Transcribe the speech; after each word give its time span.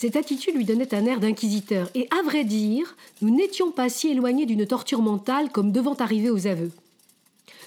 Cette 0.00 0.16
attitude 0.16 0.54
lui 0.54 0.64
donnait 0.64 0.94
un 0.94 1.04
air 1.04 1.20
d'inquisiteur, 1.20 1.90
et 1.94 2.08
à 2.10 2.22
vrai 2.22 2.42
dire, 2.42 2.96
nous 3.20 3.28
n'étions 3.28 3.70
pas 3.70 3.90
si 3.90 4.08
éloignés 4.08 4.46
d'une 4.46 4.66
torture 4.66 5.02
mentale 5.02 5.52
comme 5.52 5.72
devant 5.72 5.92
arriver 5.92 6.30
aux 6.30 6.46
aveux. 6.46 6.70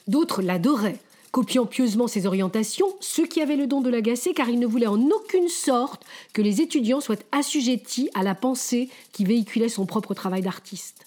D'autres 0.08 0.42
l'adoraient, 0.42 0.98
copiant 1.30 1.68
pieusement 1.68 2.08
ses 2.08 2.26
orientations, 2.26 2.88
ceux 3.02 3.28
qui 3.28 3.40
avaient 3.40 3.56
le 3.56 3.68
don 3.68 3.82
de 3.82 3.90
l'agacer 3.92 4.34
car 4.34 4.50
il 4.50 4.58
ne 4.58 4.66
voulait 4.66 4.88
en 4.88 5.00
aucune 5.12 5.48
sorte 5.48 6.04
que 6.34 6.42
les 6.42 6.60
étudiants 6.60 7.02
soient 7.02 7.18
assujettis 7.32 8.10
à 8.16 8.24
la 8.24 8.34
pensée 8.34 8.90
qui 9.12 9.26
véhiculait 9.26 9.70
son 9.70 9.86
propre 9.86 10.16
travail 10.16 10.42
d'artiste. 10.42 11.06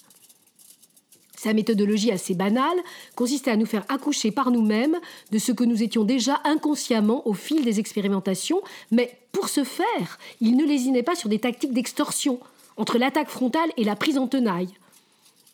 Sa 1.47 1.53
méthodologie 1.53 2.11
assez 2.11 2.35
banale 2.35 2.77
consistait 3.15 3.53
à 3.53 3.57
nous 3.57 3.67
faire 3.67 3.85
accoucher 3.89 4.33
par 4.33 4.51
nous-mêmes 4.51 4.99
de 5.31 5.39
ce 5.39 5.53
que 5.53 5.63
nous 5.63 5.85
étions 5.85 6.03
déjà 6.03 6.41
inconsciemment 6.43 7.25
au 7.25 7.35
fil 7.35 7.65
des 7.65 7.79
expérimentations, 7.79 8.63
mais 8.91 9.17
pour 9.31 9.49
ce 9.49 9.63
faire, 9.63 10.19
il 10.41 10.57
ne 10.57 10.65
lésinait 10.65 11.05
pas 11.05 11.15
sur 11.15 11.29
des 11.29 11.39
tactiques 11.39 11.73
d'extorsion, 11.73 12.41
entre 12.77 12.99
l'attaque 12.99 13.29
frontale 13.29 13.71
et 13.77 13.85
la 13.85 13.95
prise 13.95 14.19
en 14.19 14.27
tenaille. 14.27 14.71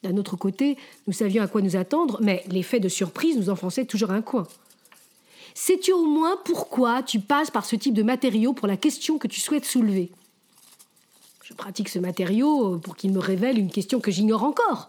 D'un 0.02 0.16
autre 0.16 0.34
côté, 0.34 0.78
nous 1.06 1.12
savions 1.12 1.42
à 1.42 1.46
quoi 1.46 1.60
nous 1.60 1.76
attendre, 1.76 2.16
mais 2.22 2.42
l'effet 2.48 2.80
de 2.80 2.88
surprise 2.88 3.36
nous 3.36 3.50
enfonçait 3.50 3.84
toujours 3.84 4.12
un 4.12 4.22
coin. 4.22 4.46
Sais-tu 5.52 5.92
au 5.92 6.06
moins 6.06 6.38
pourquoi 6.42 7.02
tu 7.02 7.20
passes 7.20 7.50
par 7.50 7.66
ce 7.66 7.76
type 7.76 7.92
de 7.92 8.02
matériau 8.02 8.54
pour 8.54 8.66
la 8.66 8.78
question 8.78 9.18
que 9.18 9.28
tu 9.28 9.40
souhaites 9.40 9.66
soulever? 9.66 10.10
Je 11.42 11.52
pratique 11.52 11.90
ce 11.90 11.98
matériau 11.98 12.78
pour 12.78 12.96
qu'il 12.96 13.12
me 13.12 13.18
révèle 13.18 13.58
une 13.58 13.70
question 13.70 14.00
que 14.00 14.10
j'ignore 14.10 14.44
encore. 14.44 14.88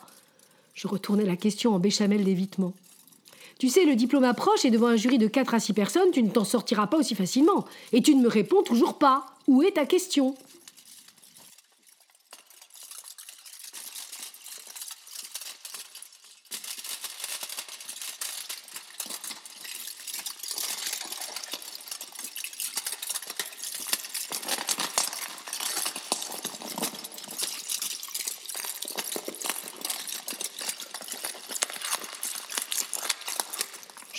Je 0.74 0.88
retournais 0.88 1.26
la 1.26 1.36
question 1.36 1.74
en 1.74 1.80
béchamel 1.80 2.24
d'évitement. 2.24 2.74
Tu 3.60 3.70
sais, 3.70 3.86
le 3.86 3.96
diplôme 3.96 4.24
approche 4.24 4.66
et 4.66 4.72
devant 4.72 4.88
un 4.88 4.96
jury 4.96 5.18
de 5.18 5.28
4 5.28 5.54
à 5.54 5.60
6 5.60 5.74
personnes, 5.74 6.12
tu 6.12 6.24
ne 6.24 6.30
t'en 6.30 6.44
sortiras 6.44 6.88
pas 6.88 6.98
aussi 6.98 7.16
facilement. 7.16 7.66
Et 7.92 8.02
tu 8.02 8.16
ne 8.16 8.24
me 8.24 8.28
réponds 8.28 8.64
toujours 8.64 8.98
pas. 8.98 9.26
Où 9.48 9.62
est 9.62 9.76
ta 9.76 9.86
question? 9.86 10.36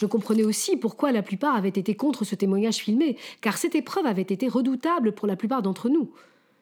Je 0.05 0.09
comprenais 0.11 0.45
aussi 0.45 0.77
pourquoi 0.77 1.13
la 1.13 1.23
plupart 1.23 1.57
avaient 1.57 1.71
été 1.71 1.95
contre 1.95 2.27
ce 2.27 2.35
témoignage 2.35 2.77
filmé, 2.77 3.17
car 3.41 3.57
cette 3.57 3.75
épreuve 3.75 4.05
avait 4.05 4.21
été 4.21 4.49
redoutable 4.49 5.13
pour 5.13 5.27
la 5.27 5.35
plupart 5.35 5.63
d'entre 5.63 5.89
nous. 5.89 6.11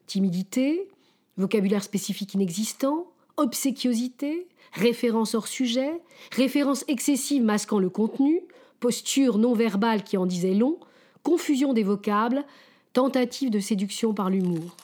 Timidité, 0.07 0.89
vocabulaire 1.37 1.83
spécifique 1.83 2.35
inexistant, 2.35 3.11
obséquiosité, 3.37 4.47
référence 4.75 5.35
hors 5.35 5.48
sujet, 5.48 5.91
référence 6.31 6.85
excessive 6.87 7.43
masquant 7.43 7.81
le 7.81 7.91
contenu, 7.91 8.43
posture 8.79 9.39
non 9.39 9.55
verbale 9.55 10.05
qui 10.05 10.17
en 10.17 10.25
disait 10.25 10.55
long, 10.55 10.79
confusion 11.25 11.73
des 11.73 11.83
vocables, 11.83 12.45
tentative 12.93 13.51
de 13.51 13.59
séduction 13.59 14.15
par 14.15 14.31
l'humour. 14.31 14.77